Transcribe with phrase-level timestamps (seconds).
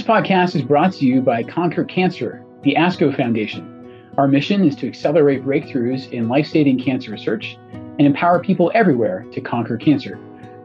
[0.00, 4.00] This podcast is brought to you by Conquer Cancer, the ASCO Foundation.
[4.16, 9.26] Our mission is to accelerate breakthroughs in life saving cancer research and empower people everywhere
[9.32, 10.18] to conquer cancer.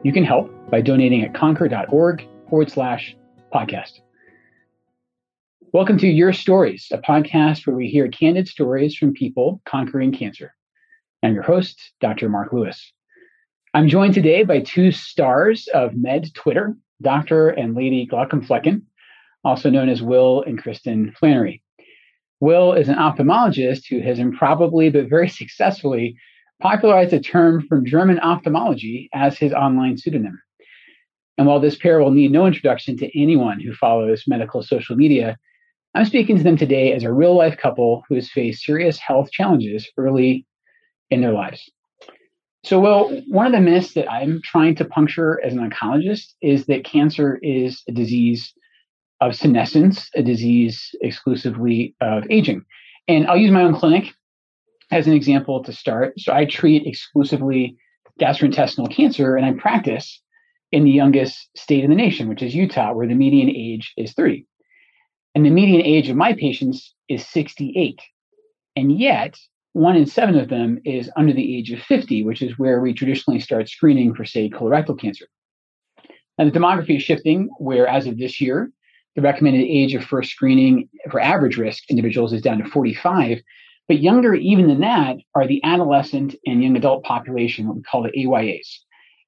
[0.04, 3.18] You can help by donating at conquer.org forward slash
[3.54, 4.00] podcast.
[5.73, 10.55] Welcome to Your Stories, a podcast where we hear candid stories from people conquering cancer.
[11.23, 12.29] I'm your host, Dr.
[12.29, 12.93] Mark Lewis.
[13.74, 17.49] I'm joined today by two stars of Med Twitter, Dr.
[17.49, 18.83] and Lady Glaucomflecken,
[19.45, 21.61] also known as Will and Kristen Flanary.
[22.41, 26.18] Will is an ophthalmologist who has improbably but very successfully
[26.59, 30.41] popularized a term from German ophthalmology as his online pseudonym.
[31.37, 35.38] And while this pair will need no introduction to anyone who follows medical social media,
[35.93, 39.31] I'm speaking to them today as a real life couple who has faced serious health
[39.31, 40.45] challenges early
[41.09, 41.69] in their lives.
[42.63, 46.65] So, Will, one of the myths that I'm trying to puncture as an oncologist is
[46.65, 48.52] that cancer is a disease
[49.21, 52.66] of senescence, a disease exclusively of aging.
[53.08, 54.13] And I'll use my own clinic
[54.91, 56.19] as an example to start.
[56.19, 57.77] So I treat exclusively
[58.19, 60.21] gastrointestinal cancer and I practice
[60.71, 64.13] in the youngest state in the nation, which is Utah, where the median age is
[64.13, 64.45] 30.
[65.33, 67.99] And the median age of my patients is 68.
[68.75, 69.38] And yet,
[69.73, 72.93] one in seven of them is under the age of 50, which is where we
[72.93, 75.25] traditionally start screening for, say, colorectal cancer.
[76.38, 78.71] And the demography is shifting, where as of this year,
[79.16, 83.41] the recommended age of first screening for average risk individuals is down to 45.
[83.88, 88.03] But younger even than that are the adolescent and young adult population, what we call
[88.03, 88.80] the AYAs,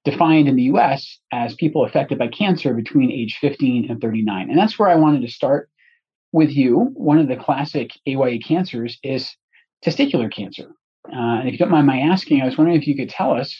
[0.04, 4.50] defined in the US as people affected by cancer between age 15 and 39.
[4.50, 5.70] And that's where I wanted to start
[6.32, 6.92] with you.
[6.94, 9.36] One of the classic AYA cancers is
[9.86, 10.72] testicular cancer.
[11.08, 13.32] Uh, and if you don't mind my asking, I was wondering if you could tell
[13.32, 13.56] us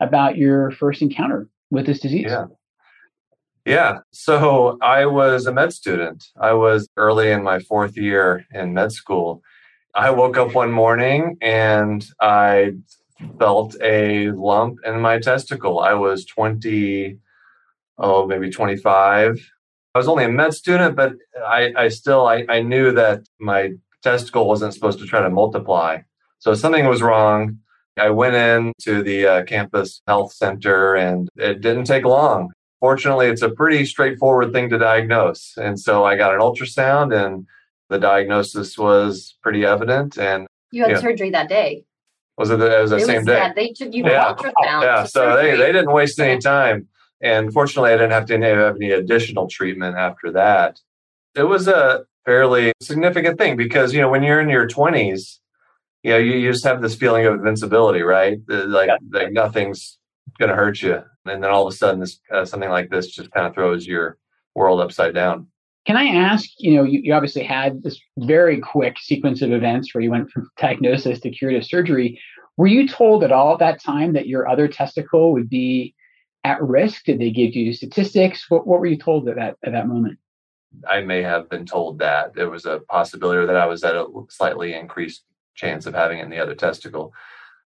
[0.00, 2.26] about your first encounter with this disease.
[2.28, 2.46] Yeah.
[3.64, 3.98] Yeah.
[4.12, 6.24] So I was a med student.
[6.40, 9.42] I was early in my fourth year in med school.
[9.94, 12.72] I woke up one morning and I
[13.38, 15.80] felt a lump in my testicle.
[15.80, 17.18] I was 20,
[17.98, 19.38] oh, maybe 25.
[19.94, 23.72] I was only a med student, but I, I still I, I knew that my
[24.02, 25.98] testicle wasn't supposed to try to multiply.
[26.38, 27.58] So something was wrong.
[27.98, 32.52] I went in to the uh, campus health center and it didn't take long.
[32.80, 35.54] Fortunately, it's a pretty straightforward thing to diagnose.
[35.56, 37.46] And so I got an ultrasound and
[37.88, 40.16] the diagnosis was pretty evident.
[40.16, 41.84] And you had surgery that day.
[42.36, 43.36] Was it the, it was the it same was, day?
[43.36, 44.32] Yeah, they took you yeah.
[44.32, 44.82] ultrasound.
[44.82, 46.86] Yeah, so they, they didn't waste any time.
[47.20, 50.80] And fortunately, I didn't have to have any additional treatment after that.
[51.34, 55.38] It was a fairly significant thing because you know when you're in your 20s
[56.02, 58.96] you know you, you just have this feeling of invincibility right like, yeah.
[59.10, 59.98] like nothing's
[60.38, 61.02] going to hurt you.
[61.26, 63.86] And then all of a sudden this uh, something like this just kind of throws
[63.86, 64.18] your
[64.54, 65.48] world upside down.
[65.86, 69.94] Can i ask you know you, you obviously had this very quick sequence of events
[69.94, 72.20] where you went from diagnosis to curative surgery.
[72.56, 75.94] Were you told at all at that time that your other testicle would be
[76.44, 77.04] at risk?
[77.04, 78.46] Did they give you statistics?
[78.48, 80.18] What, what were you told at that at that moment?
[80.88, 82.34] I may have been told that.
[82.34, 86.24] There was a possibility that I was at a slightly increased chance of having it
[86.24, 87.12] in the other testicle.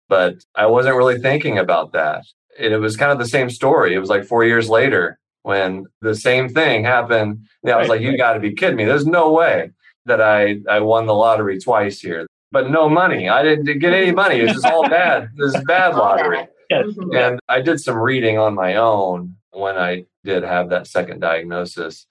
[0.08, 2.24] But I wasn't really thinking about that.
[2.58, 3.94] And it was kind of the same story.
[3.94, 7.46] It was like four years later when the same thing happened.
[7.62, 7.96] And I was right.
[7.96, 8.84] like, you got to be kidding me.
[8.84, 9.70] There's no way
[10.06, 12.26] that I, I won the lottery twice here.
[12.50, 13.28] But no money.
[13.28, 14.40] I didn't get any money.
[14.40, 15.30] It was just all bad.
[15.36, 16.46] This is bad lottery.
[16.70, 17.16] Mm-hmm.
[17.16, 22.06] And I did some reading on my own when I did have that second diagnosis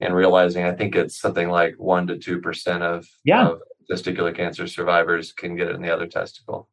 [0.00, 3.48] and realizing I think it's something like one to two percent of, yeah.
[3.48, 6.68] of testicular cancer survivors can get it in the other testicle.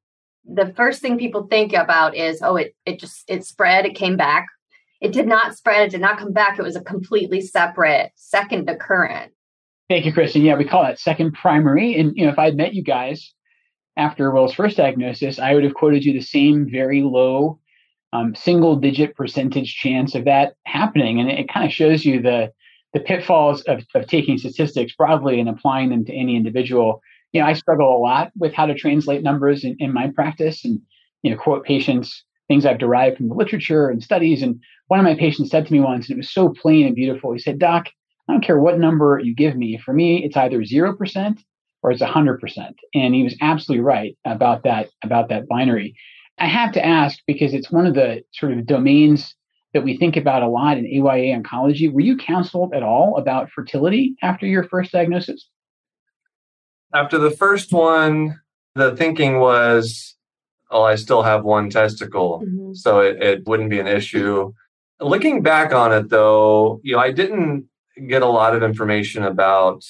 [0.47, 4.17] The first thing people think about is, oh, it it just it spread, it came
[4.17, 4.47] back.
[5.01, 6.57] It did not spread, it did not come back.
[6.57, 9.33] It was a completely separate second occurrence.
[9.89, 10.41] Thank you, Kristen.
[10.41, 11.95] Yeah, we call that second primary.
[11.95, 13.33] And you know, if I had met you guys
[13.95, 17.59] after Will's first diagnosis, I would have quoted you the same very low
[18.13, 21.19] um, single digit percentage chance of that happening.
[21.19, 22.51] And it, it kind of shows you the
[22.93, 27.01] the pitfalls of, of taking statistics broadly and applying them to any individual.
[27.37, 30.65] You know, I struggle a lot with how to translate numbers in, in my practice
[30.65, 30.81] and,
[31.21, 34.41] you know, quote patients things I've derived from the literature and studies.
[34.41, 36.95] And one of my patients said to me once, and it was so plain and
[36.95, 37.31] beautiful.
[37.31, 37.89] He said, Doc,
[38.27, 39.77] I don't care what number you give me.
[39.77, 41.43] For me, it's either 0%
[41.83, 42.39] or it's 100%.
[42.95, 45.95] And he was absolutely right about that, about that binary.
[46.39, 49.35] I have to ask because it's one of the sort of domains
[49.75, 51.91] that we think about a lot in AYA oncology.
[51.91, 55.47] Were you counseled at all about fertility after your first diagnosis?
[56.93, 58.39] After the first one,
[58.75, 60.15] the thinking was,
[60.71, 62.73] oh, I still have one testicle, mm-hmm.
[62.73, 64.53] so it, it wouldn't be an issue.
[64.99, 67.65] Looking back on it though, you know, I didn't
[68.07, 69.83] get a lot of information about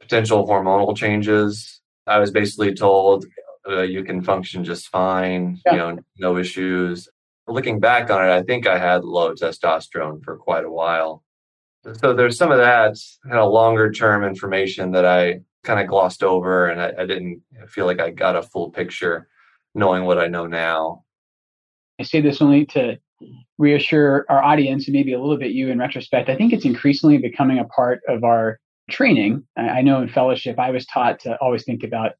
[0.00, 1.80] potential hormonal changes.
[2.06, 3.26] I was basically told
[3.68, 5.72] uh, you can function just fine, yeah.
[5.72, 7.08] you know, no issues.
[7.46, 11.22] Looking back on it, I think I had low testosterone for quite a while.
[12.00, 16.22] So there's some of that kind of longer term information that I kind of glossed
[16.22, 19.28] over, and I, I didn't feel like I got a full picture
[19.74, 21.04] knowing what I know now.
[22.00, 22.98] I say this only to
[23.58, 26.30] reassure our audience and maybe a little bit you in retrospect.
[26.30, 28.58] I think it's increasingly becoming a part of our
[28.90, 29.44] training.
[29.56, 32.12] I know in fellowship, I was taught to always think about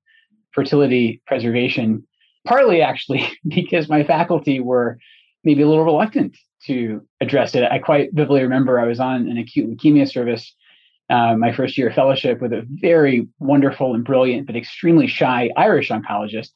[0.53, 2.06] fertility preservation,
[2.47, 4.99] partly actually because my faculty were
[5.43, 6.37] maybe a little reluctant
[6.67, 7.65] to address it.
[7.65, 10.55] I quite vividly remember I was on an acute leukemia service
[11.10, 15.50] uh, my first year of fellowship with a very wonderful and brilliant but extremely shy
[15.56, 16.50] Irish oncologist.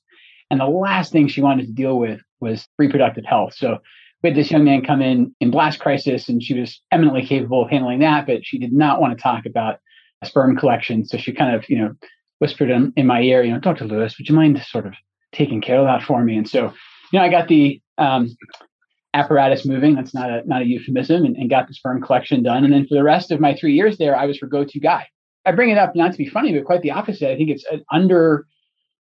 [0.50, 3.54] And the last thing she wanted to deal with was reproductive health.
[3.54, 3.78] So
[4.22, 7.62] we had this young man come in in blast crisis, and she was eminently capable
[7.62, 9.78] of handling that, but she did not want to talk about
[10.25, 11.05] sperm collection.
[11.05, 11.94] So she kind of, you know,
[12.38, 13.84] whispered in, in my ear, you know, Dr.
[13.84, 14.94] Lewis, would you mind sort of
[15.32, 16.37] taking care of that for me?
[16.37, 16.72] And so,
[17.12, 18.37] you know, I got the um,
[19.14, 19.94] apparatus moving.
[19.94, 22.64] That's not a not a euphemism, and, and, got the sperm collection done.
[22.64, 25.06] And then for the rest of my three years there, I was her go-to guy.
[25.44, 27.31] I bring it up not to be funny, but quite the opposite.
[27.31, 28.47] I think it's an under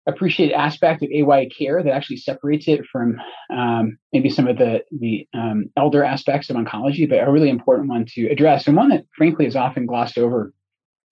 [0.06, 3.18] appreciated aspect of AY care that actually separates it from
[3.50, 7.90] um, maybe some of the the um, elder aspects of oncology, but a really important
[7.90, 10.54] one to address and one that frankly is often glossed over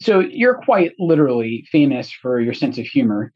[0.01, 3.31] so you're quite literally famous for your sense of humor.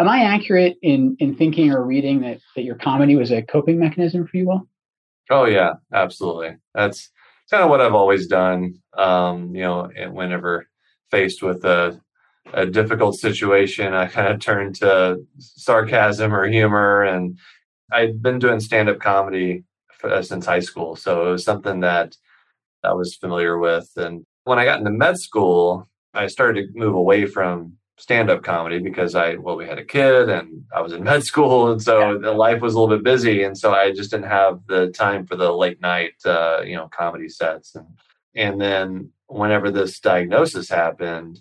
[0.00, 3.78] Am I accurate in in thinking or reading that that your comedy was a coping
[3.78, 4.68] mechanism for you, Will?
[5.30, 6.56] Oh yeah, absolutely.
[6.74, 7.10] That's
[7.50, 8.74] kind of what I've always done.
[8.96, 10.66] Um, you know, whenever
[11.10, 12.00] faced with a
[12.54, 17.02] a difficult situation, I kind of turn to sarcasm or humor.
[17.02, 17.38] And
[17.92, 19.64] I'd been doing stand up comedy
[20.04, 22.16] uh, since high school, so it was something that
[22.84, 23.90] I was familiar with.
[23.96, 28.42] And when I got into med school, I started to move away from stand up
[28.42, 31.72] comedy because I, well, we had a kid and I was in med school.
[31.72, 32.18] And so yeah.
[32.18, 33.42] the life was a little bit busy.
[33.42, 36.88] And so I just didn't have the time for the late night, uh, you know,
[36.88, 37.74] comedy sets.
[37.74, 37.86] And,
[38.34, 41.40] and then whenever this diagnosis happened,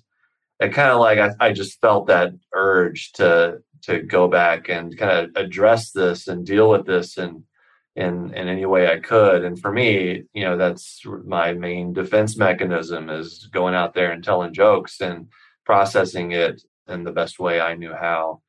[0.60, 4.98] it kind of like I, I just felt that urge to to go back and
[4.98, 7.44] kind of address this and deal with this and
[7.96, 9.44] in in any way I could.
[9.44, 14.24] And for me, you know, that's my main defense mechanism is going out there and
[14.24, 15.28] telling jokes and
[15.68, 18.42] processing it in the best way I knew how.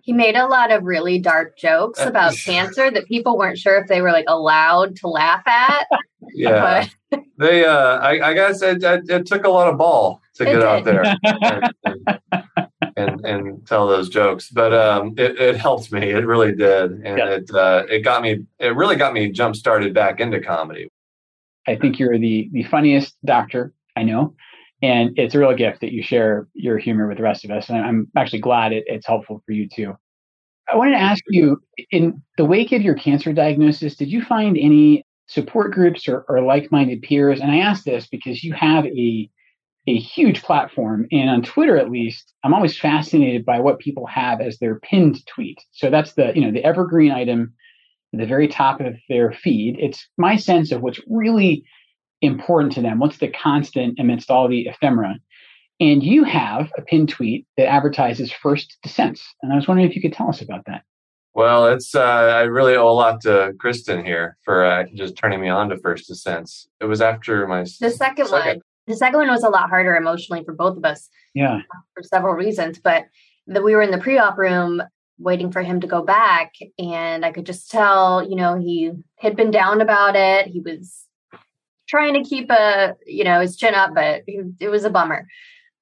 [0.00, 3.78] He made a lot of really dark jokes uh, about cancer that people weren't sure
[3.78, 5.86] if they were like allowed to laugh at.
[6.34, 6.86] Yeah,
[7.36, 7.64] they.
[7.64, 10.84] Uh, I, I guess it, it, it, took a lot of ball to get out
[10.84, 11.02] there.
[11.24, 14.48] and, and, and and tell those jokes.
[14.48, 16.10] But um, it, it helped me.
[16.10, 17.28] It really did, and yeah.
[17.28, 18.44] it uh, it got me.
[18.60, 20.88] It really got me jump started back into comedy.
[21.66, 24.34] I think you're the the funniest doctor I know,
[24.82, 27.68] and it's a real gift that you share your humor with the rest of us.
[27.68, 29.94] And I'm actually glad it, it's helpful for you too.
[30.72, 34.56] I wanted to ask you, in the wake of your cancer diagnosis, did you find
[34.58, 37.40] any support groups or, or like-minded peers?
[37.40, 39.30] And I ask this because you have a
[39.88, 41.06] a huge platform.
[41.10, 45.26] And on Twitter, at least, I'm always fascinated by what people have as their pinned
[45.26, 45.58] tweet.
[45.72, 47.52] So that's the, you know, the evergreen item
[48.14, 49.76] at the very top of their feed.
[49.80, 51.64] It's my sense of what's really
[52.22, 52.98] important to them.
[52.98, 55.16] What's the constant amidst all the ephemera?
[55.80, 59.22] And you have a pinned tweet that advertises first descents.
[59.42, 60.82] And I was wondering if you could tell us about that.
[61.34, 65.40] Well, it's uh, I really owe a lot to Kristen here for uh, just turning
[65.40, 66.68] me on to First Descents.
[66.80, 68.60] It was after my the second, second one.
[68.86, 71.08] The second one was a lot harder emotionally for both of us.
[71.34, 71.60] Yeah.
[71.94, 72.78] For several reasons.
[72.78, 73.04] But
[73.46, 74.82] the, we were in the pre op room
[75.18, 76.52] waiting for him to go back.
[76.78, 80.48] And I could just tell, you know, he had been down about it.
[80.48, 81.06] He was
[81.88, 85.26] trying to keep a, you know, his chin up, but he, it was a bummer.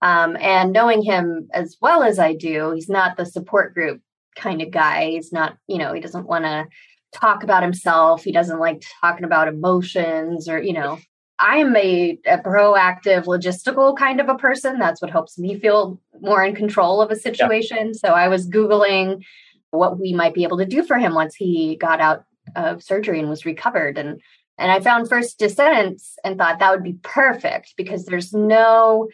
[0.02, 4.00] Um, and knowing him as well as I do, he's not the support group
[4.36, 5.10] kind of guy.
[5.10, 6.66] He's not, you know, he doesn't want to
[7.12, 8.24] talk about himself.
[8.24, 10.98] He doesn't like talking about emotions or, you know,
[11.38, 14.78] I am a, a, proactive, logistical kind of a person.
[14.78, 17.88] That's what helps me feel more in control of a situation.
[17.88, 17.92] Yeah.
[17.94, 19.24] So I was Googling
[19.70, 22.24] what we might be able to do for him once he got out
[22.56, 23.96] of surgery and was recovered.
[23.96, 24.20] And
[24.60, 29.08] and I found First Descents and thought that would be perfect because there's no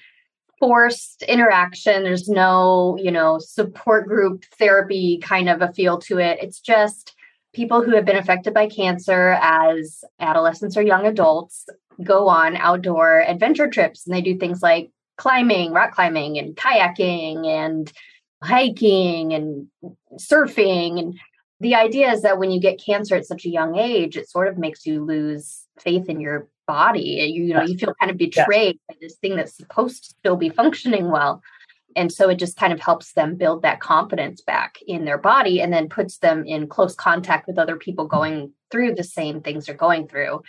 [0.58, 2.02] forced interaction.
[2.02, 6.38] There's no, you know, support group therapy kind of a feel to it.
[6.42, 7.14] It's just
[7.54, 11.66] people who have been affected by cancer as adolescents or young adults
[12.02, 17.46] go on outdoor adventure trips and they do things like climbing, rock climbing, and kayaking,
[17.46, 17.92] and
[18.42, 19.68] hiking, and
[20.14, 20.98] surfing.
[20.98, 21.18] And
[21.60, 24.48] the idea is that when you get cancer at such a young age, it sort
[24.48, 27.30] of makes you lose faith in your body.
[27.32, 30.36] You, you know, you feel kind of betrayed by this thing that's supposed to still
[30.36, 31.42] be functioning well.
[31.94, 35.62] And so it just kind of helps them build that confidence back in their body
[35.62, 38.16] and then puts them in close contact with other people mm-hmm.
[38.16, 40.42] going through the same things they're going through.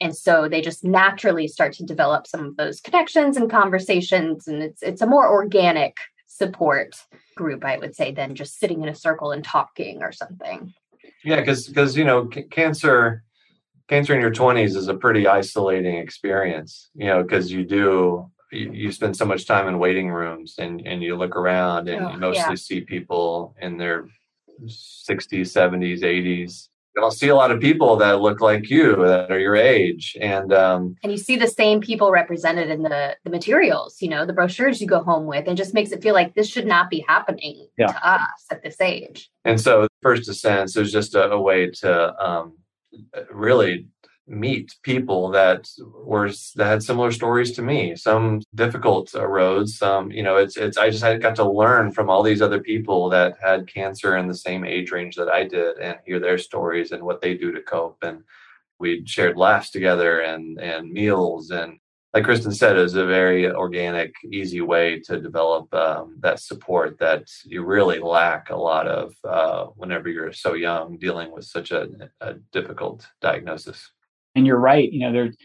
[0.00, 4.46] And so they just naturally start to develop some of those connections and conversations.
[4.46, 5.96] And it's it's a more organic
[6.36, 6.96] support
[7.36, 10.72] group, I would say, than just sitting in a circle and talking or something.
[11.24, 13.24] Yeah, because because you know, c- cancer
[13.88, 18.70] cancer in your 20s is a pretty isolating experience you know because you do you,
[18.72, 22.10] you, spend so much time in waiting rooms and and you look around and oh,
[22.12, 22.54] you mostly yeah.
[22.54, 24.06] see people in their
[24.64, 26.68] 60s 70s 80s
[26.98, 30.52] I'll see a lot of people that look like you that are your age, and
[30.52, 33.96] um, and you see the same people represented in the the materials.
[34.00, 36.48] You know, the brochures you go home with, and just makes it feel like this
[36.48, 37.86] should not be happening yeah.
[37.86, 39.30] to us at this age.
[39.44, 42.58] And so, First Descents is just a, a way to um,
[43.30, 43.86] really
[44.32, 45.68] meet people that
[46.04, 47.94] were that had similar stories to me.
[47.94, 51.92] Some difficult uh, roads some you know it's it's i just had got to learn
[51.92, 55.42] from all these other people that had cancer in the same age range that i
[55.44, 57.98] did and hear their stories and what they do to cope.
[58.02, 58.22] And
[58.78, 61.50] we shared laughs together and and meals.
[61.50, 61.78] And
[62.14, 66.98] like kristen said it was a very organic easy way to develop um, that support
[66.98, 71.70] that you really lack a lot of uh, whenever you're so young dealing with such
[71.72, 71.88] a,
[72.20, 73.90] a difficult diagnosis
[74.34, 74.90] and you're right.
[74.90, 75.36] You know, there's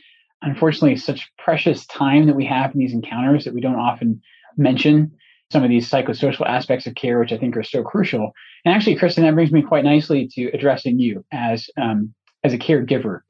[0.41, 4.21] unfortunately such precious time that we have in these encounters that we don't often
[4.57, 5.11] mention
[5.51, 8.31] some of these psychosocial aspects of care, which I think are so crucial.
[8.65, 12.13] And actually, Kristen, that brings me quite nicely to addressing you as um,
[12.43, 13.21] as a caregiver.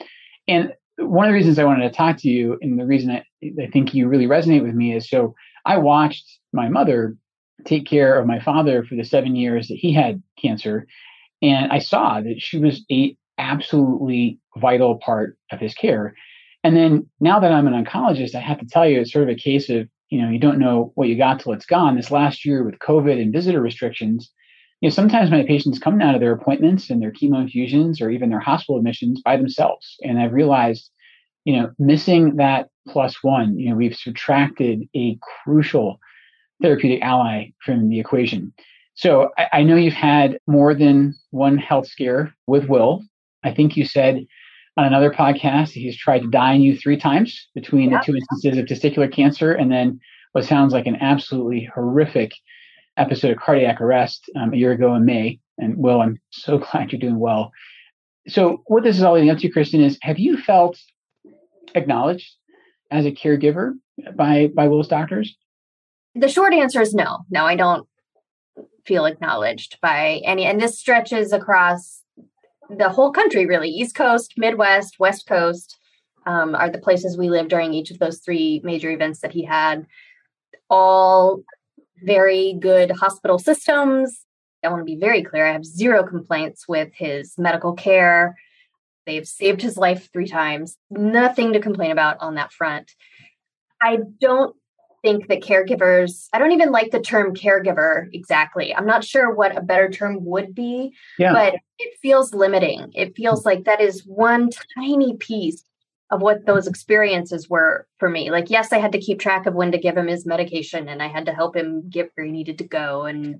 [0.47, 3.23] And one of the reasons I wanted to talk to you, and the reason I,
[3.61, 5.35] I think you really resonate with me, is so
[5.65, 7.15] I watched my mother
[7.65, 10.87] take care of my father for the seven years that he had cancer,
[11.41, 16.15] and I saw that she was a absolutely vital part of his care.
[16.63, 19.29] And then now that I'm an oncologist, I have to tell you, it's sort of
[19.29, 21.95] a case of, you know, you don't know what you got till it's gone.
[21.95, 24.31] This last year with COVID and visitor restrictions,
[24.81, 28.09] you know, sometimes my patients come out of their appointments and their chemo infusions or
[28.09, 29.95] even their hospital admissions by themselves.
[30.01, 30.89] And I've realized,
[31.45, 35.99] you know, missing that plus one, you know, we've subtracted a crucial
[36.61, 38.53] therapeutic ally from the equation.
[38.95, 43.03] So I, I know you've had more than one health scare with Will,
[43.47, 44.25] I think you said
[44.75, 48.57] on another podcast he's tried to die on you three times between the two instances
[48.57, 49.99] of testicular cancer and then
[50.33, 52.33] what sounds like an absolutely horrific
[52.97, 55.39] episode of cardiac arrest um, a year ago in May.
[55.57, 57.51] And Will, I'm so glad you're doing well.
[58.27, 60.77] So, what this is all leading up to, Kristen, is have you felt
[61.75, 62.29] acknowledged
[62.91, 63.73] as a caregiver
[64.15, 65.35] by by Will's doctors?
[66.13, 67.19] The short answer is no.
[67.29, 67.87] No, I don't
[68.85, 70.45] feel acknowledged by any.
[70.45, 72.03] And this stretches across
[72.69, 75.77] the whole country, really East Coast, Midwest, West Coast
[76.25, 79.43] um, are the places we lived during each of those three major events that he
[79.43, 79.85] had.
[80.69, 81.43] All
[82.03, 84.25] very good hospital systems.
[84.63, 88.35] I want to be very clear I have zero complaints with his medical care.
[89.05, 90.77] They've saved his life three times.
[90.89, 92.91] Nothing to complain about on that front.
[93.81, 94.55] I don't
[95.01, 98.75] think that caregivers, I don't even like the term caregiver exactly.
[98.75, 101.33] I'm not sure what a better term would be, yeah.
[101.33, 102.91] but it feels limiting.
[102.95, 105.63] It feels like that is one tiny piece
[106.09, 108.31] of what those experiences were for me.
[108.31, 111.03] Like, yes, I had to keep track of when to give him his medication and
[111.03, 113.39] I had to help him get where he needed to go and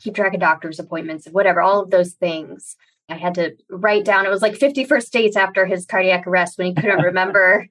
[0.00, 2.76] keep track of doctor's appointments and whatever, all of those things.
[3.08, 6.58] I had to write down, it was like 50 First Dates after his cardiac arrest
[6.58, 7.68] when he couldn't remember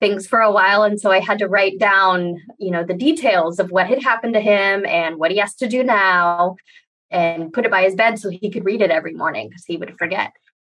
[0.00, 3.58] things for a while and so i had to write down you know the details
[3.58, 6.56] of what had happened to him and what he has to do now
[7.10, 9.76] and put it by his bed so he could read it every morning because he
[9.76, 10.32] would forget.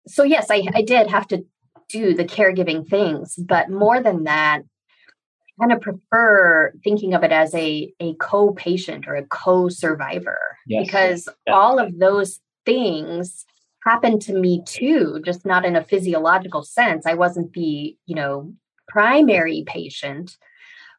[0.07, 1.45] So yes I, I did have to
[1.89, 7.33] do the caregiving things but more than that I kind of prefer thinking of it
[7.33, 10.85] as a a co-patient or a co-survivor yes.
[10.85, 13.45] because all of those things
[13.85, 17.05] happened to me too just not in a physiological sense.
[17.07, 18.55] I wasn't the you know
[18.93, 20.37] primary patient,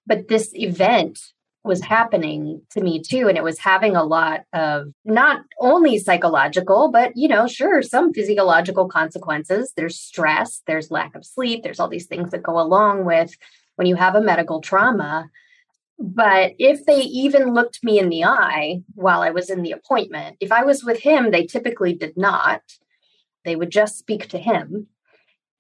[0.08, 1.20] but this event
[1.64, 6.92] was happening to me too and it was having a lot of not only psychological
[6.92, 9.72] but you know sure some physiological consequences.
[9.78, 13.38] There's stress there's lack of sleep there's all these things that go along with
[13.76, 15.30] when you have a medical trauma.
[15.98, 20.36] But if they even looked me in the eye while I was in the appointment
[20.42, 22.62] if I was with him they typically did not.
[23.46, 24.88] They would just speak to him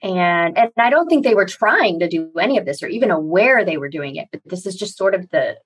[0.03, 3.09] and and i don't think they were trying to do any of this or even
[3.09, 5.57] aware they were doing it but this is just sort of the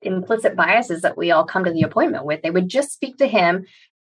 [0.00, 3.28] implicit biases that we all come to the appointment with they would just speak to
[3.28, 3.64] him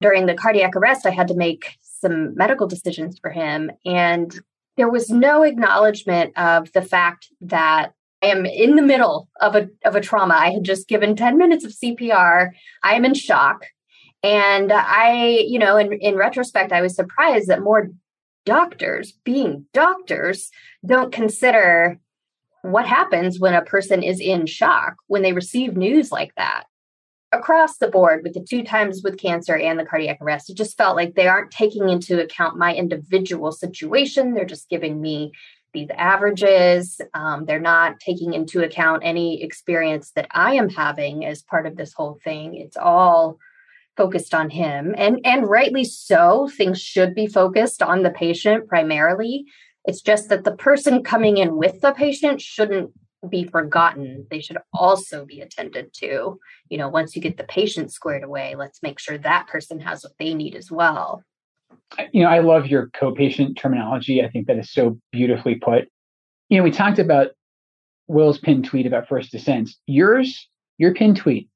[0.01, 3.71] during the cardiac arrest, I had to make some medical decisions for him.
[3.85, 4.35] And
[4.77, 7.93] there was no acknowledgement of the fact that
[8.23, 10.35] I am in the middle of a of a trauma.
[10.35, 12.51] I had just given 10 minutes of CPR.
[12.83, 13.67] I am in shock.
[14.23, 17.91] And I, you know, in, in retrospect, I was surprised that more
[18.47, 20.51] doctors, being doctors,
[20.87, 21.99] don't consider
[22.63, 26.65] what happens when a person is in shock when they receive news like that.
[27.33, 30.77] Across the board with the two times with cancer and the cardiac arrest it just
[30.77, 34.33] felt like they aren't taking into account my individual situation.
[34.33, 35.33] They're just giving me
[35.75, 37.01] these averages.
[37.13, 41.77] Um, they're not taking into account any experience that i am having as part of
[41.77, 42.55] this whole thing.
[42.55, 43.39] It's all
[43.97, 49.45] focused on him and and rightly so things should be focused on the patient primarily
[49.87, 52.91] it's just that the person coming in with the patient shouldn't
[53.29, 54.27] be forgotten.
[54.31, 56.39] They should also be attended to.
[56.69, 60.05] You know, once you get the patient squared away, let's make sure that person has
[60.05, 61.23] what they need as well.
[62.13, 64.23] You know, I love your co patient terminology.
[64.23, 65.89] I think that is so beautifully put.
[66.49, 67.29] You know, we talked about
[68.09, 69.77] Will's pin tweet about first descents.
[69.87, 70.49] Yours,
[70.79, 71.49] your pin tweet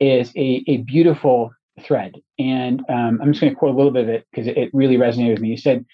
[0.00, 2.14] is a, a beautiful thread.
[2.38, 4.70] And um, I'm just going to quote a little bit of it because it, it
[4.72, 5.48] really resonated with me.
[5.48, 5.84] You said,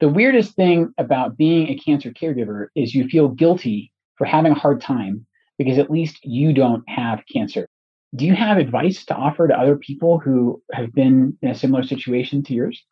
[0.00, 4.58] the weirdest thing about being a cancer caregiver is you feel guilty for having a
[4.58, 5.26] hard time
[5.58, 7.68] because at least you don't have cancer.
[8.14, 11.82] Do you have advice to offer to other people who have been in a similar
[11.82, 12.82] situation to yours?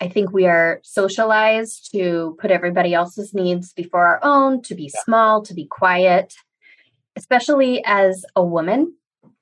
[0.00, 4.90] I think we are socialized to put everybody else's needs before our own, to be
[4.92, 5.00] yeah.
[5.04, 6.34] small, to be quiet,
[7.16, 8.94] especially as a woman.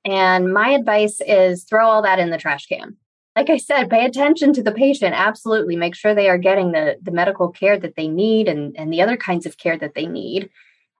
[0.09, 2.97] And my advice is throw all that in the trash can
[3.39, 5.13] like I said, pay attention to the patient.
[5.15, 5.77] Absolutely.
[5.77, 9.01] Make sure they are getting the, the medical care that they need and, and the
[9.01, 10.49] other kinds of care that they need.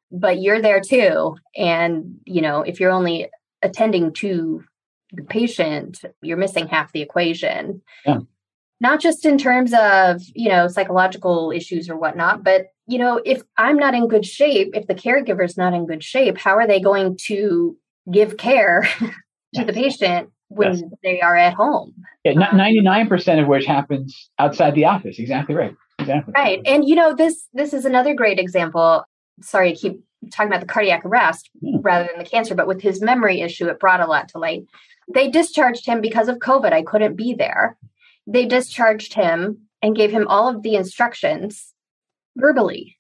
[0.10, 1.36] But you're there too.
[1.58, 3.30] And, you know, if you're only
[3.62, 4.64] attending to
[5.12, 7.82] the patient, you're missing half the equation.
[8.06, 8.20] Yeah.
[8.80, 13.42] Not just in terms of, you know, psychological issues or whatnot, but, you know, if
[13.58, 16.80] I'm not in good shape, if the caregiver's not in good shape, how are they
[16.80, 17.76] going to
[18.12, 18.88] give care
[19.56, 20.84] to the patient when yes.
[21.04, 21.94] they are at home.
[22.24, 25.20] Yeah, ninety nine percent of which happens outside the office.
[25.20, 25.76] Exactly right.
[26.00, 26.34] Exactly.
[26.36, 29.04] Right, and you know this this is another great example.
[29.42, 31.78] Sorry to keep talking about the cardiac arrest yeah.
[31.78, 31.82] Hmm.
[31.82, 34.64] rather than the cancer, but with his memory issue, it brought a lot to light.
[35.14, 36.72] They discharged him because of COVID.
[36.72, 37.78] I couldn't be there.
[38.28, 41.74] They discharged him and gave him all of the instructions
[42.38, 42.98] verbally.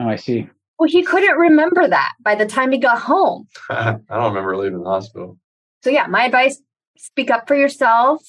[0.00, 0.48] Oh, I see.
[0.80, 3.46] Well, he couldn't remember that by the time he got home.
[3.68, 5.36] I don't remember leaving the hospital.
[5.84, 6.58] So, yeah, my advice
[6.96, 8.22] speak up for yourself.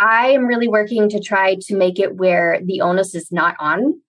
[0.00, 4.00] I am really working to try to make it where the onus is not on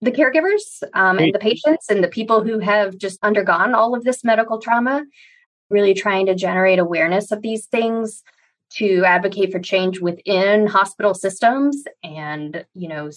[0.00, 4.02] the caregivers um, and the patients and the people who have just undergone all of
[4.02, 5.04] this medical trauma.
[5.68, 8.24] Really trying to generate awareness of these things
[8.78, 13.10] to advocate for change within hospital systems and you know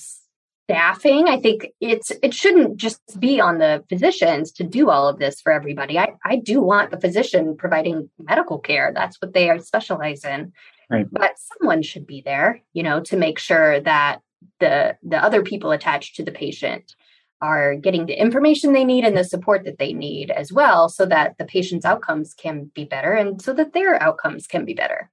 [0.65, 1.27] staffing.
[1.27, 5.41] I think it's it shouldn't just be on the physicians to do all of this
[5.41, 5.99] for everybody.
[5.99, 8.91] I, I do want the physician providing medical care.
[8.93, 10.53] That's what they are specialize in.
[10.89, 11.07] Right.
[11.09, 14.19] but someone should be there you know to make sure that
[14.59, 16.93] the the other people attached to the patient
[17.41, 21.05] are getting the information they need and the support that they need as well so
[21.05, 25.09] that the patient's outcomes can be better and so that their outcomes can be better.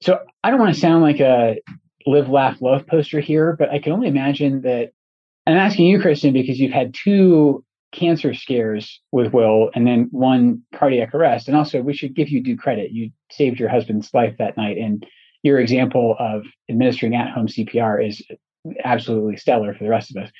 [0.00, 1.56] So i don't want to sound like a
[2.06, 4.90] live, laugh, love poster here, but I can only imagine that.
[5.46, 10.62] I'm asking you, Kristen, because you've had two cancer scares with Will and then one
[10.74, 11.48] cardiac arrest.
[11.48, 12.92] And also, we should give you due credit.
[12.92, 14.78] You saved your husband's life that night.
[14.78, 15.06] And
[15.42, 18.22] your example of administering at home CPR is
[18.84, 20.30] absolutely stellar for the rest of us.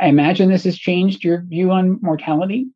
[0.00, 2.68] I imagine this has changed your view on mortality.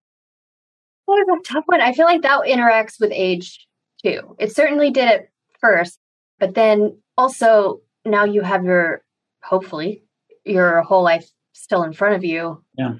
[1.07, 1.81] Well, it's a tough one.
[1.81, 3.67] I feel like that interacts with age
[4.03, 4.37] too.
[4.39, 5.29] It certainly did at
[5.61, 5.99] first,
[6.39, 9.03] but then also now you have your
[9.43, 10.05] hopefully
[10.45, 12.63] your whole life still in front of you.
[12.77, 12.95] Yeah.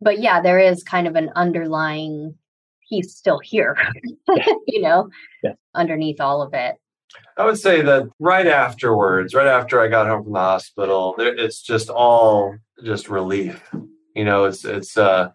[0.00, 2.34] But yeah, there is kind of an underlying
[2.80, 3.76] he's still here,
[4.66, 5.08] you know,
[5.42, 5.52] yeah.
[5.74, 6.76] underneath all of it.
[7.36, 11.62] I would say that right afterwards, right after I got home from the hospital, it's
[11.62, 13.62] just all just relief.
[14.14, 15.30] You know, it's it's uh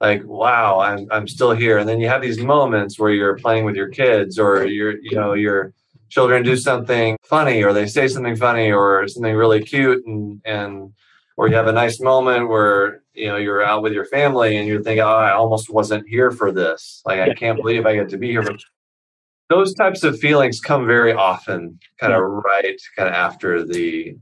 [0.00, 1.78] like wow, I'm I'm still here.
[1.78, 5.16] And then you have these moments where you're playing with your kids or you're you
[5.16, 5.72] know you're
[6.08, 10.92] children do something funny or they say something funny or something really cute and and
[11.36, 14.66] or you have a nice moment where you know you're out with your family and
[14.66, 17.02] you think oh i almost wasn't here for this.
[17.04, 18.60] Like i can't believe i get to be here but
[19.48, 24.16] those types of feelings come very often kind of right kind of after the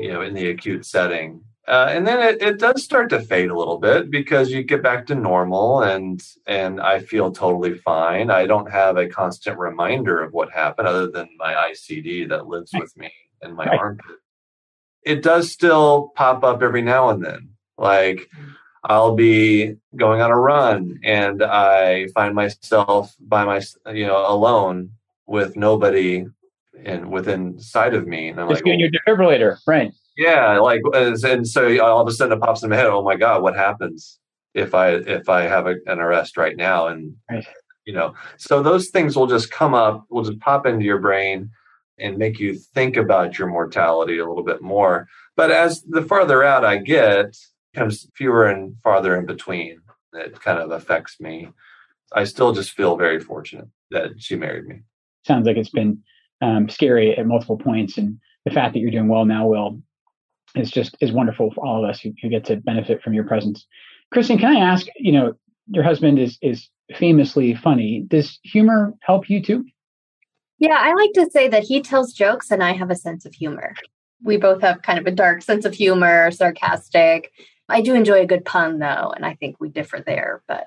[0.00, 3.48] you know in the acute setting Uh, and then it, it does start to fade
[3.48, 8.30] a little bit because you get back to normal and and I feel totally fine.
[8.30, 12.70] I don't have a constant reminder of what happened other than my ICD that lives
[12.74, 13.10] with me
[13.42, 13.78] in my right.
[13.78, 14.16] armpit.
[15.02, 17.50] It does still pop up every now and then.
[17.78, 18.28] Like
[18.84, 24.90] I'll be going on a run and I find myself by my you know alone
[25.26, 26.26] with nobody
[26.84, 28.28] and within sight of me.
[28.28, 29.92] And I'm Just like, your defibrillator, right?
[30.16, 32.86] Yeah, like and so all of a sudden it pops in my head.
[32.86, 34.18] Oh my god, what happens
[34.54, 36.86] if I if I have a, an arrest right now?
[36.86, 37.46] And right.
[37.84, 41.50] you know, so those things will just come up, will just pop into your brain
[41.98, 45.08] and make you think about your mortality a little bit more.
[45.36, 47.36] But as the farther out I get,
[47.74, 49.80] comes fewer and farther in between.
[50.12, 51.48] It kind of affects me.
[52.12, 54.82] I still just feel very fortunate that she married me.
[55.26, 56.02] Sounds like it's been
[56.40, 59.80] um, scary at multiple points, and the fact that you're doing well now, Will,
[60.54, 63.24] is just is wonderful for all of us who, who get to benefit from your
[63.24, 63.66] presence.
[64.12, 64.86] Kristen, can I ask?
[64.96, 65.34] You know,
[65.68, 68.04] your husband is is famously funny.
[68.08, 69.64] Does humor help you too?
[70.58, 73.34] Yeah, I like to say that he tells jokes and I have a sense of
[73.34, 73.74] humor.
[74.22, 77.32] We both have kind of a dark sense of humor, sarcastic.
[77.68, 80.66] I do enjoy a good pun though, and I think we differ there, but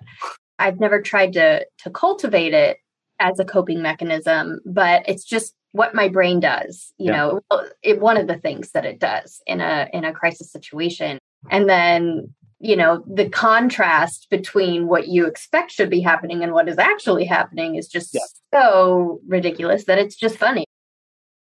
[0.60, 2.78] I've never tried to to cultivate it
[3.20, 7.18] as a coping mechanism, but it's just what my brain does you yeah.
[7.18, 7.42] know
[7.84, 11.18] it, one of the things that it does in a in a crisis situation.
[11.50, 16.68] And then you know the contrast between what you expect should be happening and what
[16.68, 18.22] is actually happening is just yeah.
[18.54, 20.66] so ridiculous that it's just funny.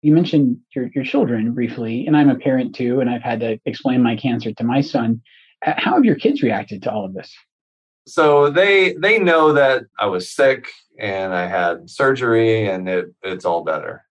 [0.01, 3.59] You mentioned your, your children briefly and i'm a parent too and i've had to
[3.65, 5.21] explain my cancer to my son.
[5.63, 7.31] How have your kids reacted to all of this?
[8.07, 13.45] So they they know that i was sick and i had surgery and it, it's
[13.45, 14.03] all better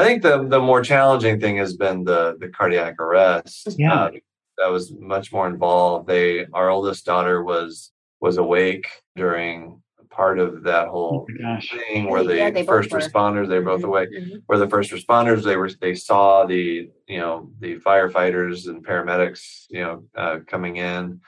[0.00, 3.74] I think the the more challenging thing has been the the cardiac arrest.
[3.78, 4.04] Yeah.
[4.04, 4.10] Uh,
[4.58, 6.06] that was much more involved.
[6.06, 8.86] They our oldest daughter was was awake
[9.16, 13.80] during part of that whole oh thing where the yeah, first responders they were both
[13.80, 13.88] mm-hmm.
[13.88, 14.38] awake mm-hmm.
[14.46, 19.66] where the first responders they were they saw the you know the firefighters and paramedics
[19.70, 21.20] you know uh, coming in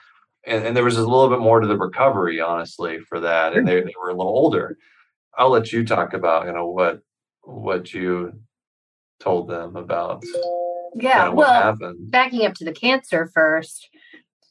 [0.45, 3.65] and, and there was a little bit more to the recovery honestly for that and
[3.65, 4.77] they, they were a little older
[5.37, 6.99] i'll let you talk about you know what
[7.43, 8.33] what you
[9.23, 10.23] told them about
[10.95, 12.11] yeah well happened.
[12.11, 13.89] backing up to the cancer first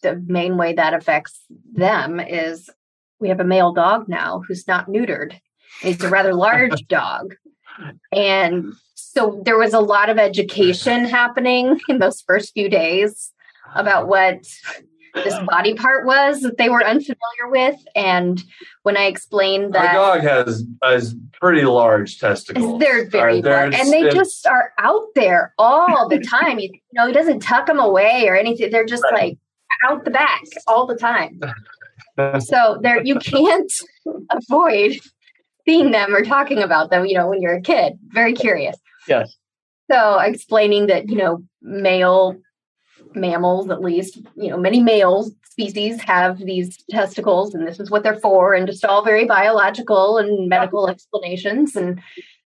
[0.03, 2.69] the main way that affects them is
[3.23, 5.39] we have a male dog now who's not neutered.
[5.81, 7.35] He's a rather large dog.
[8.11, 13.33] And so there was a lot of education happening in those first few days
[13.75, 14.45] about what
[15.15, 17.77] this body part was that they were unfamiliar with.
[17.95, 18.43] And
[18.83, 23.93] when I explained that our dog has has pretty large testicles, they're very large, and
[23.93, 26.59] they just are out there all the time.
[26.59, 28.71] you, you, know, he doesn't tuck them away or anything.
[28.71, 29.15] They're just right.
[29.15, 29.39] like
[29.89, 31.41] out the back all the time.
[32.41, 33.73] so there, you can't
[34.31, 34.99] avoid
[35.67, 37.07] seeing them or talking about them.
[37.07, 38.77] You know, when you're a kid, very curious.
[39.07, 39.37] Yes.
[39.91, 42.37] So explaining that you know male
[43.15, 48.03] mammals, at least, you know, many male species have these testicles and this is what
[48.03, 51.77] they're for, and just all very biological and medical explanations.
[51.77, 52.01] And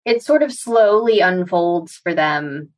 [0.04, 2.70] it sort of slowly unfolds for them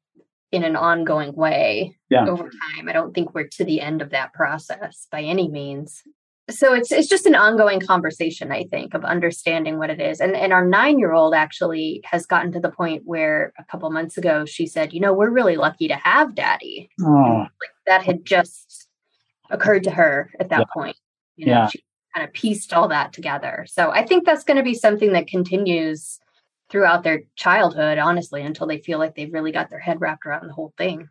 [0.53, 2.27] in an ongoing way yeah.
[2.27, 2.89] over time.
[2.89, 6.03] I don't think we're to the end of that process by any means
[6.49, 10.37] so it's it's just an ongoing conversation i think of understanding what it is and
[10.37, 14.17] and our 9 year old actually has gotten to the point where a couple months
[14.17, 17.49] ago she said you know we're really lucky to have daddy like
[17.87, 18.89] that had just
[19.51, 20.65] occurred to her at that yeah.
[20.75, 20.97] point
[21.37, 21.69] you know yeah.
[21.69, 21.83] she
[22.15, 25.27] kind of pieced all that together so i think that's going to be something that
[25.27, 26.19] continues
[26.69, 30.47] throughout their childhood honestly until they feel like they've really got their head wrapped around
[30.47, 31.09] the whole thing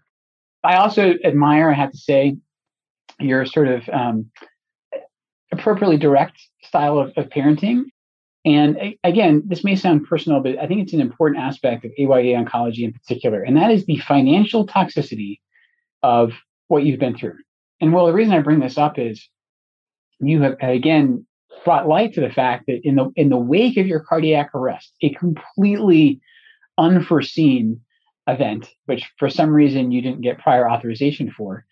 [0.64, 2.36] i also admire i have to say
[3.20, 4.30] your sort of um,
[5.52, 7.86] appropriately direct style of, of parenting.
[8.44, 12.36] And again, this may sound personal, but I think it's an important aspect of AYA
[12.36, 15.40] oncology in particular, and that is the financial toxicity
[16.04, 16.34] of
[16.67, 17.38] what you've been through.
[17.82, 19.28] And well, the reason I bring this up is
[20.19, 21.25] you have again
[21.63, 24.93] brought light to the fact that in the in the wake of your cardiac arrest,
[25.01, 26.21] a completely
[26.78, 27.82] unforeseen
[28.28, 31.65] event, which for some reason you didn't get prior authorization for,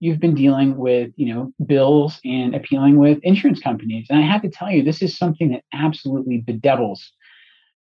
[0.00, 4.06] you've been dealing with, you know, bills and appealing with insurance companies.
[4.08, 7.12] And I have to tell you, this is something that absolutely bedevils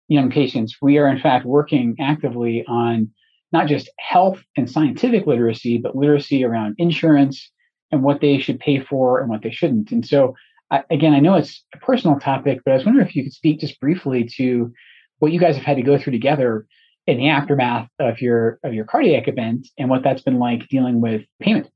[0.08, 0.76] young patients.
[0.80, 3.10] We are, in fact, working actively on
[3.54, 7.50] not just health and scientific literacy, but literacy around insurance
[7.90, 9.90] and what they should pay for and what they shouldn't.
[9.92, 10.34] And so,
[10.70, 13.32] I, again, I know it's a personal topic, but I was wondering if you could
[13.32, 14.72] speak just briefly to
[15.20, 16.66] what you guys have had to go through together
[17.06, 21.00] in the aftermath of your of your cardiac event and what that's been like dealing
[21.00, 21.70] with payment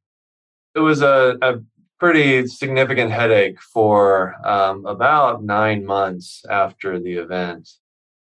[0.74, 1.58] it was a, a
[1.98, 7.68] pretty significant headache for um, about nine months after the event.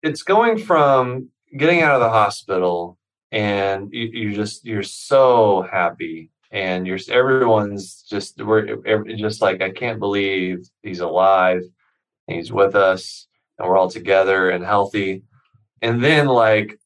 [0.01, 2.97] It's going from getting out of the hospital
[3.31, 8.75] and you, you just you're so happy and you're everyone's just we're
[9.15, 11.61] just like I can't believe he's alive
[12.27, 15.23] and he's with us and we're all together and healthy.
[15.81, 16.79] And then like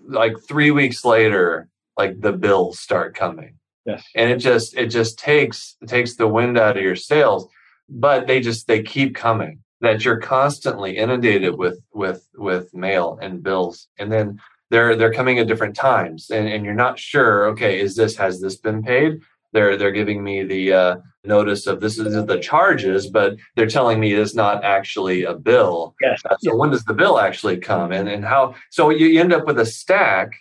[0.00, 3.54] like three weeks later, like the bills start coming.
[3.86, 4.04] Yes.
[4.14, 7.48] And it just it just takes it takes the wind out of your sails.
[7.88, 9.58] But they just they keep coming.
[9.80, 13.88] That you're constantly inundated with with with mail and bills.
[13.98, 14.40] And then
[14.72, 18.40] they're they're coming at different times and, and you're not sure, okay, is this has
[18.40, 19.20] this been paid?
[19.52, 24.00] They're they're giving me the uh, notice of this is the charges, but they're telling
[24.00, 25.94] me it's not actually a bill.
[26.00, 26.22] Yes.
[26.28, 28.54] Uh, so when does the bill actually come, and and how?
[28.70, 30.32] So you, you end up with a stack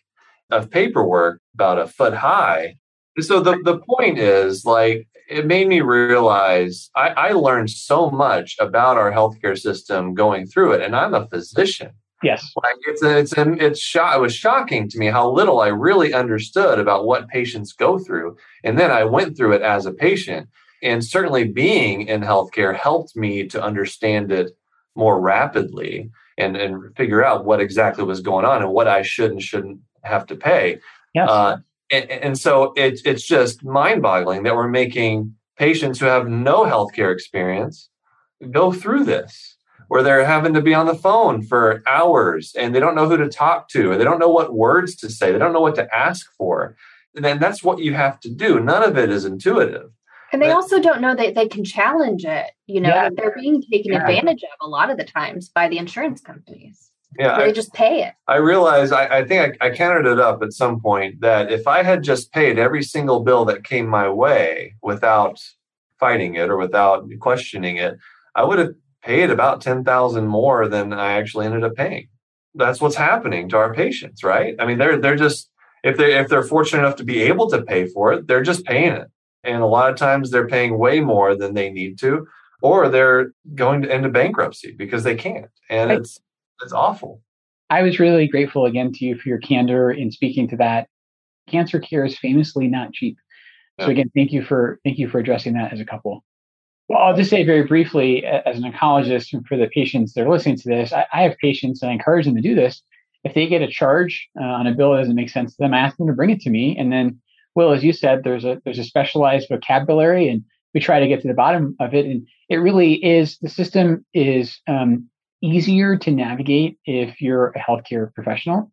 [0.50, 2.78] of paperwork about a foot high.
[3.20, 8.56] So the the point is like it made me realize I, I learned so much
[8.60, 11.92] about our healthcare system going through it, and I'm a physician.
[12.24, 12.52] Yes.
[12.62, 15.68] Like it's a, it's a, it's sho- it was shocking to me how little I
[15.68, 18.38] really understood about what patients go through.
[18.64, 20.48] And then I went through it as a patient.
[20.84, 24.52] And certainly being in healthcare helped me to understand it
[24.96, 29.32] more rapidly and, and figure out what exactly was going on and what I should
[29.32, 30.80] and shouldn't have to pay.
[31.14, 31.30] Yes.
[31.30, 31.58] Uh,
[31.92, 36.66] and, and so it, it's just mind boggling that we're making patients who have no
[36.66, 37.90] healthcare experience
[38.50, 39.51] go through this
[39.92, 43.18] where they're having to be on the phone for hours and they don't know who
[43.18, 45.76] to talk to, or they don't know what words to say, they don't know what
[45.76, 46.78] to ask for.
[47.14, 48.62] And then that's what you have to do.
[48.62, 49.92] None of it is intuitive.
[50.32, 52.52] And they but, also don't know that they can challenge it.
[52.68, 54.00] You know, yeah, they're being taken yeah.
[54.00, 56.90] advantage of a lot of the times by the insurance companies.
[57.20, 58.14] Yeah, they I, just pay it.
[58.30, 61.68] I realize I, I think I, I counted it up at some point that if
[61.68, 65.42] I had just paid every single bill that came my way without
[66.00, 67.98] fighting it or without questioning it,
[68.36, 68.74] I would have
[69.04, 72.08] paid about 10,000 more than I actually ended up paying.
[72.56, 74.56] That's what's happening to our patients, right?
[74.60, 75.50] I mean, they're they're just
[75.84, 78.66] if they if they're fortunate enough to be able to pay for it, they're just
[78.66, 79.08] paying it.
[79.44, 82.28] And a lot of times they're paying way more than they need to
[82.62, 85.48] or they're going to into bankruptcy because they can't.
[85.70, 86.20] And it's
[86.62, 87.22] it's awful.
[87.70, 90.88] I was really grateful again to you for your candor in speaking to that.
[91.48, 93.18] Cancer care is famously not cheap.
[93.80, 96.24] So again, thank you for thank you for addressing that as a couple.
[96.92, 100.30] Well, I'll just say very briefly, as an oncologist, and for the patients that are
[100.30, 102.82] listening to this, I, I have patients and I encourage them to do this.
[103.24, 105.74] If they get a charge uh, on a bill that doesn't make sense to them,
[105.74, 106.76] I ask them to bring it to me.
[106.78, 107.22] And then,
[107.56, 111.22] Will, as you said, there's a there's a specialized vocabulary, and we try to get
[111.22, 112.06] to the bottom of it.
[112.08, 115.08] And it really is the system is um,
[115.42, 118.70] easier to navigate if you're a healthcare professional.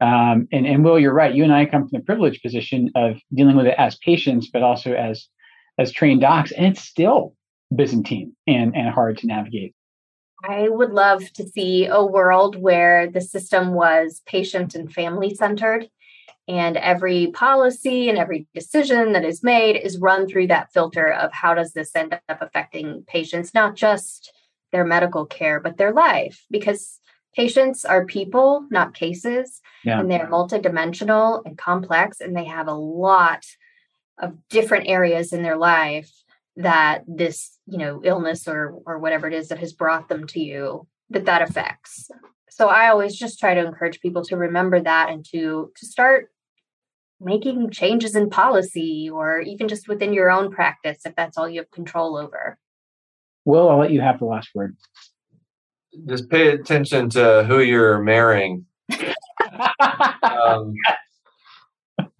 [0.00, 1.34] Um, and, and Will, you're right.
[1.34, 4.62] You and I come from the privileged position of dealing with it as patients, but
[4.62, 5.26] also as
[5.80, 7.34] as trained docs, and it's still
[7.74, 9.74] Byzantine and, and hard to navigate.
[10.44, 15.88] I would love to see a world where the system was patient and family centered,
[16.46, 21.32] and every policy and every decision that is made is run through that filter of
[21.32, 24.32] how does this end up affecting patients, not just
[24.72, 27.00] their medical care, but their life, because
[27.34, 29.98] patients are people, not cases, yeah.
[29.98, 33.44] and they're multidimensional and complex, and they have a lot
[34.18, 36.12] of different areas in their life
[36.56, 40.40] that this you know illness or or whatever it is that has brought them to
[40.40, 42.10] you that that affects.
[42.50, 46.30] So i always just try to encourage people to remember that and to to start
[47.20, 51.60] making changes in policy or even just within your own practice if that's all you
[51.60, 52.58] have control over.
[53.44, 54.76] Will i'll let you have the last word.
[56.06, 58.66] Just pay attention to who you're marrying.
[60.22, 60.74] Um,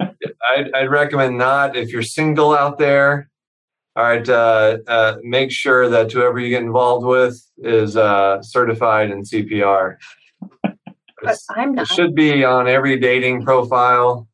[0.00, 3.28] I'd, I'd recommend not if you're single out there
[3.96, 9.10] all right, uh, uh, make sure that whoever you get involved with is uh, certified
[9.10, 9.96] in CPR.
[11.56, 11.82] I'm not.
[11.82, 14.28] It should be on every dating profile.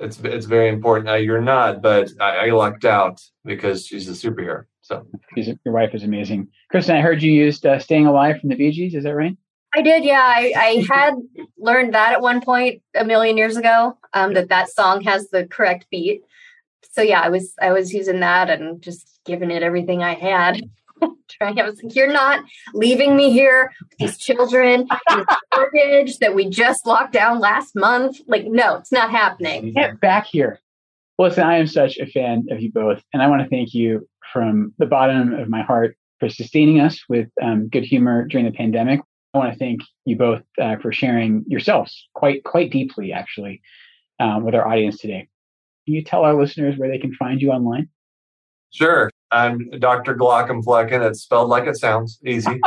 [0.00, 1.06] It's it's very important.
[1.06, 4.64] Now you're not, but I, I lucked out because she's a superhero.
[4.82, 6.48] So she's, your wife is amazing.
[6.70, 8.96] Kristen, I heard you used uh, "Staying Alive" from the Bee Gees.
[8.96, 9.36] Is that right?
[9.76, 10.22] I did, yeah.
[10.22, 11.14] I, I had
[11.58, 13.96] learned that at one point a million years ago.
[14.14, 16.22] Um, that that song has the correct beat
[16.90, 20.62] so yeah, I was I was using that and just giving it everything I had.
[21.28, 26.34] Trying, I was like, "You're not leaving me here with these children, this mortgage that
[26.34, 28.20] we just locked down last month.
[28.26, 29.72] Like, no, it's not happening.
[29.72, 30.60] Get back here."
[31.18, 34.08] listen, I am such a fan of you both, and I want to thank you
[34.32, 38.52] from the bottom of my heart for sustaining us with um, good humor during the
[38.52, 39.00] pandemic.
[39.34, 43.60] I want to thank you both uh, for sharing yourselves quite quite deeply, actually,
[44.20, 45.28] um, with our audience today.
[45.88, 47.88] Can you tell our listeners where they can find you online?
[48.68, 49.10] Sure.
[49.30, 50.14] I'm Dr.
[50.14, 51.00] Glaucomflecken.
[51.08, 52.60] It's spelled like it sounds, easy.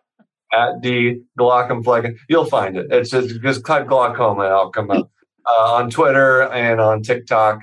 [0.54, 2.16] At D Glaucomflecken.
[2.30, 2.86] You'll find it.
[2.90, 5.10] It's just, just type glaucoma and I'll come up.
[5.44, 7.62] Uh, on Twitter and on TikTok.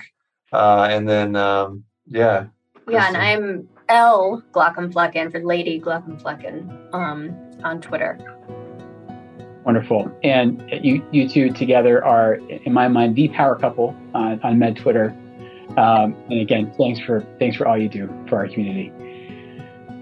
[0.52, 2.48] Uh, and then, um, yeah.
[2.89, 8.19] Yeah, and I'm L Glaucomflecken for Lady Glaucomflecken um, on Twitter.
[9.69, 10.12] Wonderful.
[10.23, 14.75] And you, you two together are, in my mind, the power couple on, on Med
[14.77, 15.15] Twitter.
[15.77, 18.91] Um, and again, thanks for thanks for all you do for our community.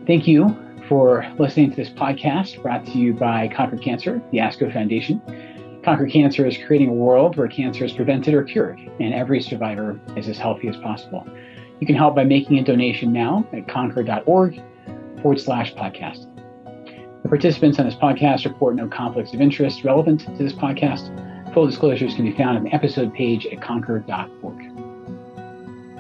[0.08, 4.72] Thank you for listening to this podcast brought to you by Conquer Cancer, the ASCO
[4.72, 5.22] Foundation.
[5.84, 10.00] Conquer Cancer is creating a world where cancer is prevented or cured, and every survivor
[10.16, 11.28] is as healthy as possible.
[11.82, 14.62] You can help by making a donation now at conquer.org
[15.22, 16.37] forward slash podcast.
[17.24, 21.54] The participants on this podcast report no conflicts of interest relevant to this podcast.
[21.54, 24.78] Full disclosures can be found on the episode page at conquer.org.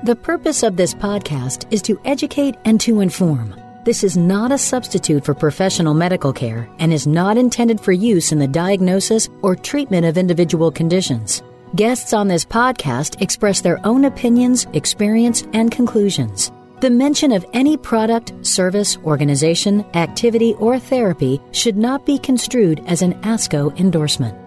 [0.06, 3.56] The purpose of this podcast is to educate and to inform.
[3.84, 8.32] This is not a substitute for professional medical care and is not intended for use
[8.32, 11.42] in the diagnosis or treatment of individual conditions.
[11.76, 16.52] Guests on this podcast express their own opinions, experience, and conclusions.
[16.80, 23.02] The mention of any product, service, organization, activity, or therapy should not be construed as
[23.02, 24.47] an ASCO endorsement.